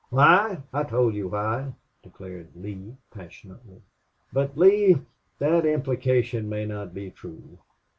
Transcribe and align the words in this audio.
"Why? 0.09 0.63
I 0.73 0.81
told 0.81 1.13
you 1.13 1.27
why," 1.27 1.73
declared 2.01 2.55
Lee, 2.55 2.95
passionately. 3.11 3.83
"But, 4.33 4.57
Lee 4.57 4.97
that 5.37 5.63
implication 5.63 6.49
may 6.49 6.65
not 6.65 6.91
be 6.91 7.11
true. 7.11 7.59